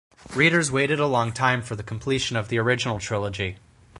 Readers 0.33 0.71
waited 0.71 0.99
a 0.99 1.05
long 1.05 1.31
time 1.31 1.61
for 1.61 1.75
the 1.75 1.83
completion 1.83 2.35
of 2.35 2.47
the 2.47 2.57
original 2.57 2.97
trilogy. 2.99 3.57